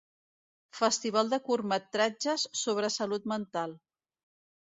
[0.77, 3.77] Festival de curtmetratges sobre salut mental.